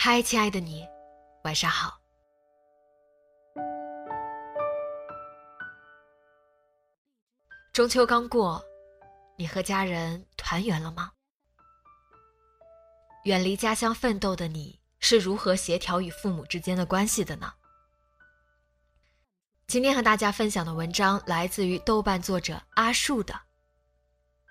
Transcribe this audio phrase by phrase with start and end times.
[0.00, 0.88] 嗨，亲爱的你，
[1.44, 2.00] 晚上好。
[7.72, 8.64] 中秋刚过，
[9.36, 11.12] 你和家人团圆了吗？
[13.24, 14.77] 远离家乡奋斗的你
[15.10, 17.54] 是如何协调与父母之间的关系的呢？
[19.66, 23.32] 今天和大家分享的文章来自于豆瓣作者阿树的《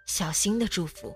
[0.07, 1.09] 小心的祝福》。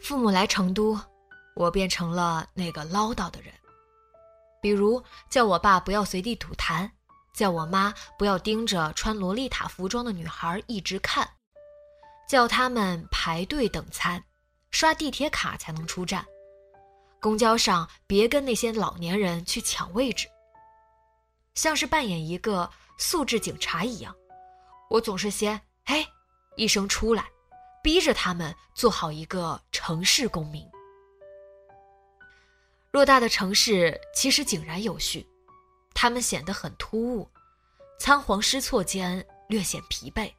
[0.00, 0.96] 父母来成都，
[1.56, 3.52] 我变成了那个唠叨的人。
[4.66, 5.00] 比如
[5.30, 6.90] 叫我爸不要随地吐痰，
[7.32, 11.24] 叫我妈不要盯着穿洛丽塔服装的女孩一直看，
[12.28, 14.20] 叫他们排队等餐，
[14.72, 16.26] 刷地铁卡才能出站，
[17.20, 20.26] 公交上别跟那些老年人去抢位置。
[21.54, 24.12] 像是扮演一个素质警察一样，
[24.90, 26.04] 我总是先“嘿”
[26.58, 27.24] 一声出来。
[27.84, 30.68] 逼着他们做好一个城市公民。
[32.96, 35.26] 偌大的城市其实井然有序，
[35.92, 37.30] 他们显得很突兀，
[38.00, 40.32] 仓皇失措间略显疲惫。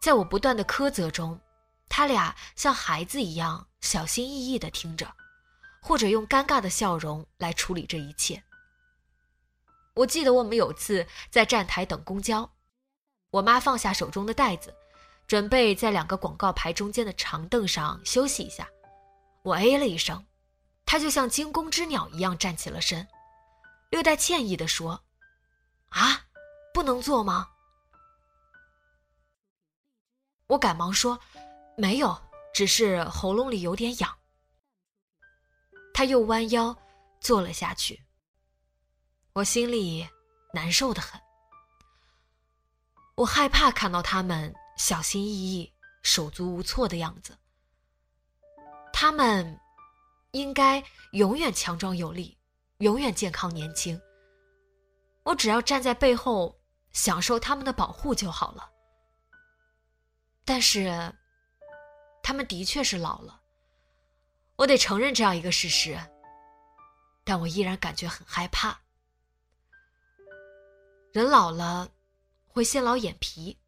[0.00, 1.38] 在我不断的苛责中，
[1.86, 5.14] 他俩像孩子一样小心翼翼地听着，
[5.82, 8.42] 或者用尴尬的笑容来处理这一切。
[9.92, 12.50] 我记得我们有次在站台等公交，
[13.28, 14.74] 我妈放下手中的袋子。
[15.26, 18.66] 准备在两个广告牌中间的长凳上休息一下，
[19.42, 20.24] 我哎了一声，
[20.90, 23.06] 他就像惊弓之鸟一样站起了身，
[23.90, 25.04] 略带歉意地说
[25.90, 26.24] ：“啊，
[26.72, 27.46] 不能坐吗？”
[30.48, 31.20] 我赶忙说
[31.76, 32.18] ：“没有，
[32.54, 34.18] 只是喉咙里有点痒。”
[35.92, 36.74] 他又弯腰
[37.20, 38.02] 坐了下去，
[39.34, 40.08] 我心里
[40.54, 41.20] 难受的很，
[43.14, 44.54] 我害怕看到他们。
[44.78, 47.36] 小心翼翼、手足无措的样子，
[48.92, 49.60] 他们
[50.32, 52.36] 应该永远强壮有力，
[52.78, 54.00] 永远健康年轻。
[55.24, 56.58] 我只要站在背后
[56.92, 58.70] 享受他们的保护就好了。
[60.44, 61.14] 但是，
[62.22, 63.40] 他们的确是老了，
[64.56, 65.98] 我得承认这样一个事实。
[67.24, 68.80] 但我依然感觉很害怕。
[71.12, 71.90] 人老了，
[72.46, 73.58] 会先老眼皮。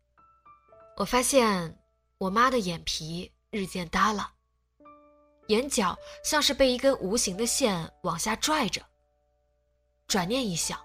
[0.97, 1.78] 我发现
[2.16, 4.32] 我妈的眼皮日渐耷了，
[5.50, 8.81] 眼角像是被一根无形的线往下拽着。
[10.06, 10.81] 转念一想，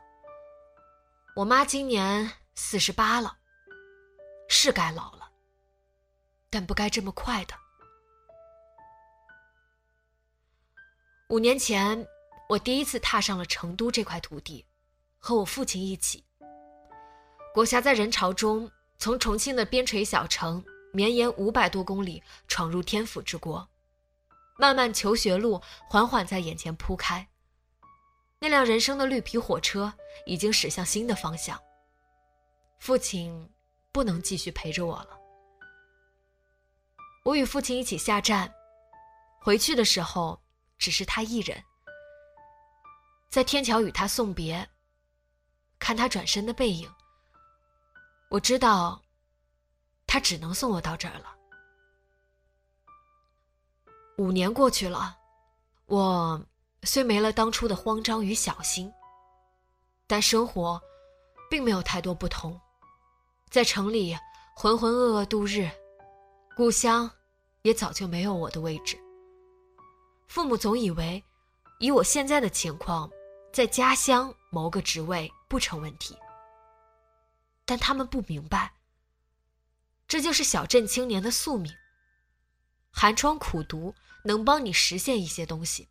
[1.36, 3.38] 我妈今年四十八了，
[4.50, 5.30] 是该老了，
[6.50, 7.54] 但不该这么快的。
[11.30, 12.08] 五年前，
[12.50, 14.66] 我第一次踏上了成都这块土地，
[15.20, 16.26] 和我父亲一起，
[17.54, 18.70] 裹挟在人潮中。
[18.98, 20.64] 从重庆的边陲小城
[20.94, 23.68] 绵延五百多公里，闯入天府之国，
[24.58, 27.28] 漫漫求学路缓缓在眼前铺开。
[28.40, 29.94] 那辆人生的绿皮火车
[30.26, 31.60] 已经驶向新的方向。
[32.80, 33.50] 父亲
[33.92, 35.18] 不能继续陪着我了。
[37.24, 38.54] 我与父亲一起下站，
[39.42, 40.40] 回去的时候
[40.78, 41.64] 只是他一人。
[43.30, 44.70] 在天桥与他送别，
[45.80, 46.90] 看他转身的背影。
[48.30, 49.02] 我知道，
[50.06, 51.35] 他只能送我到这儿了。
[54.18, 55.18] 五年过去了，
[55.88, 56.42] 我
[56.84, 58.92] 虽没了当初的慌张与小心，
[60.08, 60.82] 但生活
[61.50, 62.60] 并没有太多不同。
[63.50, 64.18] 在城里，
[64.56, 65.70] 浑浑噩噩度日，
[66.56, 67.10] 故乡
[67.64, 68.98] 也早就没有我的位置。
[70.28, 71.22] 父母总以为，
[71.80, 73.10] 以我现在的情况，
[73.52, 76.18] 在家乡谋个职位不成问题。
[77.66, 78.72] 但他们不明白，
[80.08, 81.74] 这就是小镇青年的宿命。
[82.98, 83.94] 寒窗苦读
[84.24, 85.90] 能帮你实现一些东西，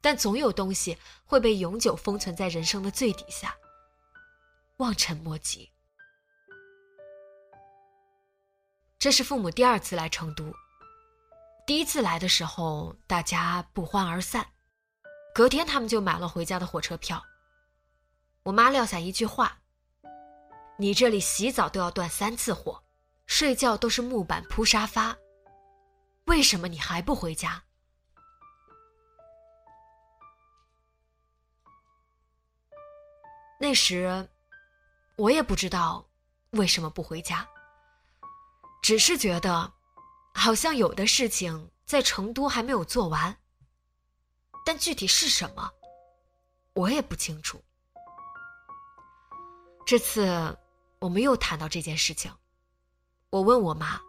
[0.00, 3.52] 但总有东西会被永久封存在人生的最底下，
[4.76, 5.68] 望尘莫及。
[9.00, 10.54] 这是父母第二次来成都。
[11.66, 14.46] 第一次来的时候，大家不欢而散。
[15.34, 17.20] 隔天，他们就买了回家的火车票。
[18.44, 19.58] 我妈撂下一句话
[20.78, 22.80] ：“你这里洗澡都要断三次火，
[23.26, 25.16] 睡觉都是木板铺沙发，
[26.26, 27.62] 为什么你还不回家？”
[33.58, 34.28] 那时，
[35.16, 36.06] 我也不知道
[36.50, 37.48] 为什么不回家。
[38.82, 39.72] 只是觉得，
[40.34, 43.36] 好像有的事情在成都还没有做完，
[44.64, 45.72] 但具体是什么，
[46.74, 47.64] 我也不清楚。
[49.86, 50.56] 这次
[51.00, 52.30] 我们又谈到这件事情，
[53.30, 54.00] 我问我妈：“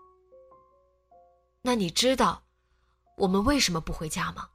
[1.67, 2.41] 那你知道
[3.17, 4.47] 我们为什么不回家吗？”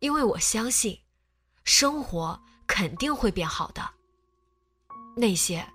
[0.00, 1.00] 因为我相信，
[1.64, 3.82] 生活肯定会变好的。
[5.16, 5.66] 那些。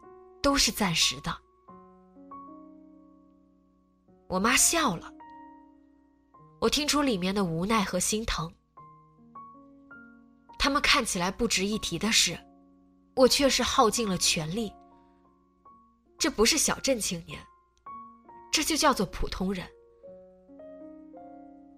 [0.42, 1.38] 都是暂时的。
[4.28, 5.14] 我妈笑了，
[6.60, 8.52] 我听出里面的无奈和心疼。
[10.58, 12.40] 他们看起来不值一提的事，
[13.16, 14.74] 我却是耗尽了全力。
[16.18, 17.40] 这不是小镇青年，
[18.52, 19.66] 这就叫做普通人。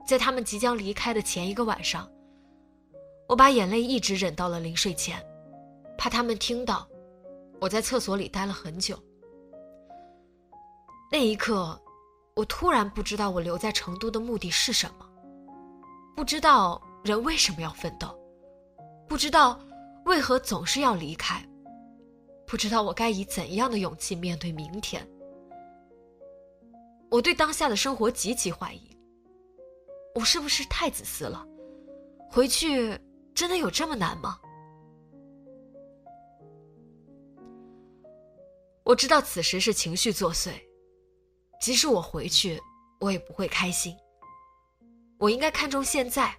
[0.06, 2.12] 在他们即将离开的前一个晚上，
[3.30, 5.24] 我把眼泪一直忍到了临睡前，
[5.98, 6.88] 怕他们听到。
[7.62, 9.00] 我在厕所里待了很久。
[11.10, 11.80] 那一刻，
[12.36, 15.10] 我突然不知道我留在成都的目的是什么，
[16.16, 18.08] 不知道人为什么要奋斗，
[19.08, 19.58] 不知道
[20.06, 21.42] 为何总是要离开，
[22.46, 25.08] 不知道我该以怎样的勇气面对明天。
[27.14, 28.98] 我对当下的生活极其怀疑，
[30.16, 31.46] 我是不是太自私了？
[32.32, 33.00] 回去
[33.36, 34.40] 真的有这么难吗？
[38.84, 40.54] 我知道此时是情绪作祟，
[41.62, 42.60] 即使我回去，
[43.00, 43.96] 我也不会开心。
[45.20, 46.36] 我应该看重现在，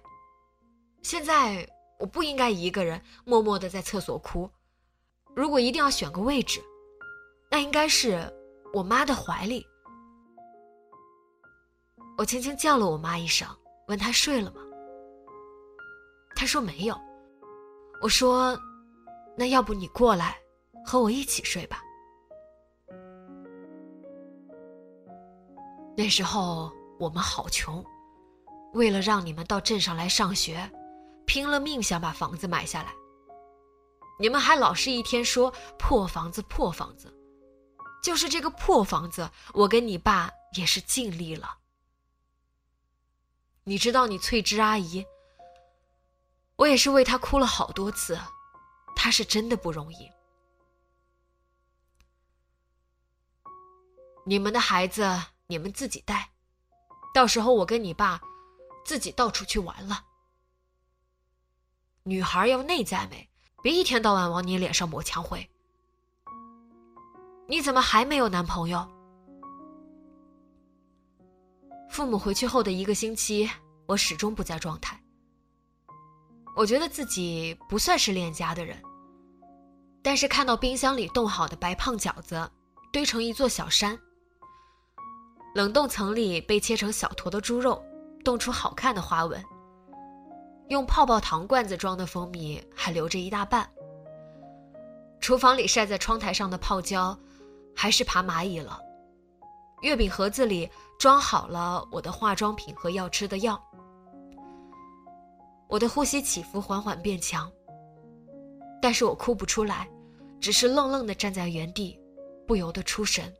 [1.01, 1.65] 现在
[1.97, 4.49] 我不应该一个人默默的在厕所哭。
[5.33, 6.61] 如果一定要选个位置，
[7.49, 8.29] 那应该是
[8.73, 9.65] 我妈的怀里。
[12.17, 13.47] 我轻轻叫了我妈一声，
[13.87, 14.61] 问她睡了吗？
[16.35, 16.97] 她说没有。
[18.01, 18.57] 我说，
[19.37, 20.37] 那要不你过来
[20.85, 21.81] 和我一起睡吧。
[25.97, 27.83] 那时候我们好穷，
[28.73, 30.69] 为了让你们到镇上来上学，
[31.25, 32.93] 拼了命想把房子买下来。
[34.19, 37.13] 你们还老是一天说破房子破房子，
[38.01, 41.57] 就是这个破房子，我跟你爸也是尽力了。
[43.65, 45.05] 你知道你翠芝阿姨，
[46.55, 48.17] 我也是为她哭了好多次，
[48.95, 50.09] 她是真的不容易。
[54.25, 55.03] 你们的孩子。
[55.47, 56.31] 你们自己带，
[57.13, 58.19] 到时候我跟你爸
[58.83, 60.03] 自己到处去玩了。
[62.01, 63.29] 女孩要内在美，
[63.61, 65.47] 别一天到晚往你脸上抹墙灰。
[67.47, 68.89] 你怎么还没有男朋友？
[71.95, 73.49] 父母回去后的一个星期，
[73.85, 75.01] 我始终不在状态。
[76.53, 78.77] 我觉得自己不算是恋家的人，
[80.03, 82.51] 但是看到冰箱里冻好的白胖饺子
[82.91, 83.97] 堆成一座小山。
[85.53, 87.81] 冷冻层里被切成小坨的猪肉，
[88.25, 89.41] 冻出好看的花纹。
[90.67, 93.65] 用泡泡糖罐子装的蜂蜜还留着一大半。
[95.21, 97.17] 厨房里晒在窗台上的泡椒，
[97.73, 98.81] 还是爬蚂蚁了。
[99.81, 103.61] 月饼盒子里装好了我的化妆品和要吃的药。
[105.67, 107.51] 我的呼吸起伏缓缓变强，
[108.81, 109.89] 但是我哭不出来，
[110.39, 111.99] 只是愣愣地站在原地，
[112.47, 113.33] 不由得出神。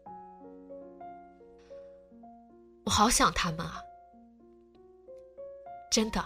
[2.85, 3.81] 我好想他们啊！
[5.91, 6.23] 真的。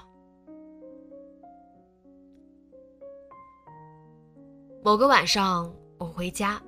[4.82, 6.62] 某个晚上，我回家，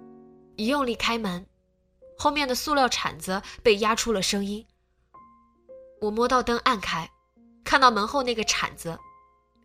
[0.57, 1.45] 一用力开门，
[2.21, 4.63] 后面的塑料铲子被压出了声音。
[5.99, 7.09] 我摸到灯暗开，
[7.63, 8.95] 看到门后那个铲子，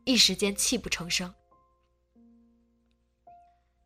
[0.06, 1.34] 一时间泣不成声。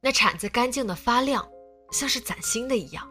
[0.00, 1.44] 那铲子干净的发亮，
[1.90, 3.10] 像是崭新的一样。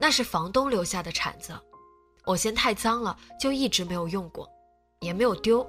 [0.00, 1.52] 那是房东留下的铲子，
[2.24, 4.50] 我嫌太脏了，就一直没有用过，
[5.00, 5.68] 也没有丢。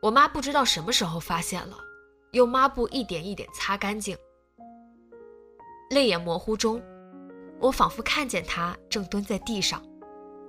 [0.00, 1.76] 我妈不知道什么时候发现了，
[2.30, 4.16] 用抹布一点一点擦干净。
[5.90, 6.82] 泪眼模糊中，
[7.62, 9.80] 我仿佛看见他正蹲在地上，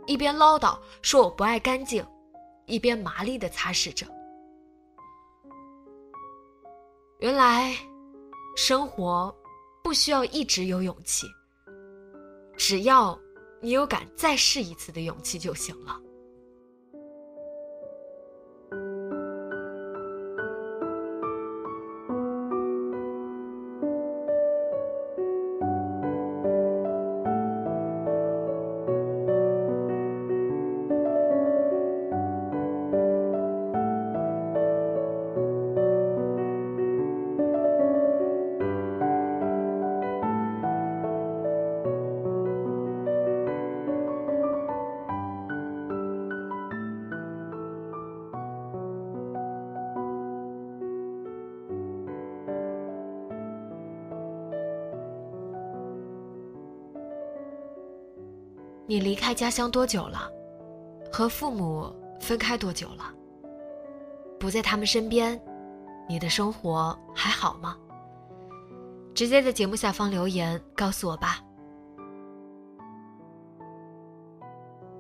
[0.08, 2.04] 一边唠叨说我不爱干净，
[2.66, 4.08] 一边麻利的擦拭着。
[7.20, 7.74] 原来，
[8.58, 9.34] 生活
[9.84, 11.28] 不需要一直有勇气。
[12.58, 13.18] 只要
[13.62, 16.02] 你有敢再试一次的勇气就行了。
[58.86, 60.30] 你离开家乡多久了？
[61.12, 63.14] 和父母分开多久了？
[64.40, 65.40] 不在他们身边，
[66.10, 67.78] 你的生活还好吗？
[69.14, 71.40] 直接在节目下方留言告诉我吧。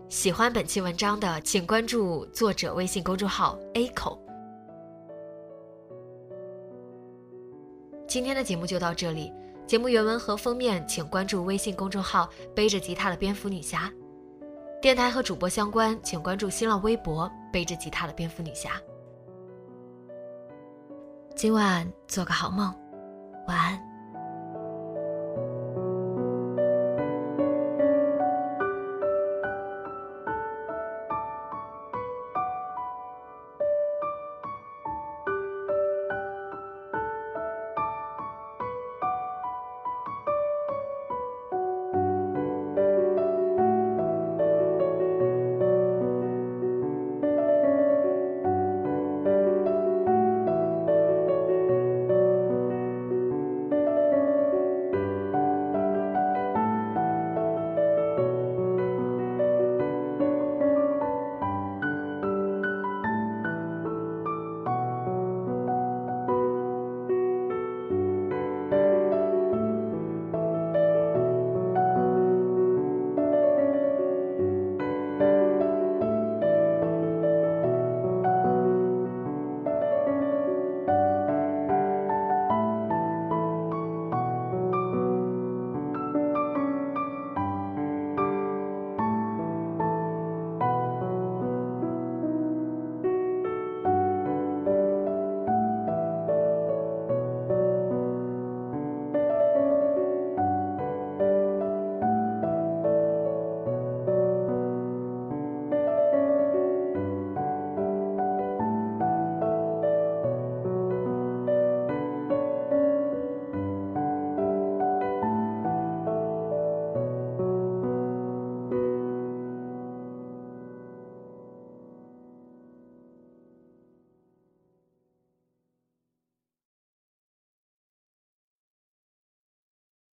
[0.07, 4.17] 喜欢本期文章的，请关注作者微信公众号 A 口。
[8.07, 9.33] 今天的节目就到这里。
[9.65, 13.91] 节目原文和封面，请关注微信公众号“背着吉他的蝙蝠女侠”。
[14.81, 18.71] 电台和主播相关，请关注新浪微博“背着吉他的蝙蝠女侠”。
[21.35, 22.73] 今晚做个好梦，
[23.47, 23.92] 晚安。